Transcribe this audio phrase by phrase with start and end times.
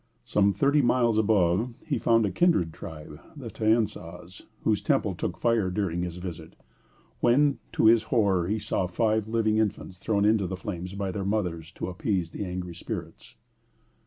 [0.23, 5.69] Some thirty miles above he found a kindred tribe, the Taensas, whose temple took fire
[5.69, 6.55] during his visit,
[7.19, 11.23] when, to his horror, he saw five living infants thrown into the flames by their
[11.23, 13.35] mothers to appease the angry spirits.